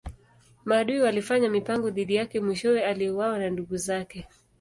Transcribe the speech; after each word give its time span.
Maadui 0.65 0.99
walifanya 0.99 1.49
mipango 1.49 1.89
dhidi 1.89 2.15
yake 2.15 2.39
mwishowe 2.39 2.85
aliuawa 2.85 3.39
na 3.39 3.49
ndugu 3.49 3.77
zake. 3.77 4.27